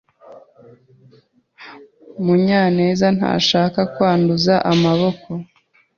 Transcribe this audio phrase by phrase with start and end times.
[2.23, 5.29] Munyanezntashaka kwanduza amaboko.